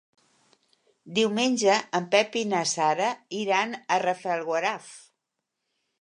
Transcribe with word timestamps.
Diumenge 1.17 1.75
en 1.99 2.09
Pep 2.15 2.37
i 2.43 2.43
na 2.53 2.63
Sara 2.71 3.13
iran 3.43 3.77
a 3.97 4.03
Rafelguaraf. 4.07 4.93